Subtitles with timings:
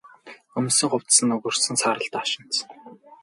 [0.59, 2.55] Өмссөн хувцас нь өгөршсөн саарал даашинз.